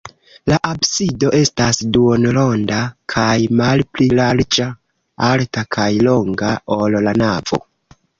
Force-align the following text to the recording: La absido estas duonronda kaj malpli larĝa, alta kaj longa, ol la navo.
La 0.51 0.55
absido 0.67 1.27
estas 1.39 1.81
duonronda 1.97 2.79
kaj 3.13 3.35
malpli 3.59 4.07
larĝa, 4.21 4.65
alta 5.29 5.65
kaj 5.77 5.87
longa, 6.09 6.51
ol 6.79 6.99
la 7.09 7.15
navo. 7.25 7.61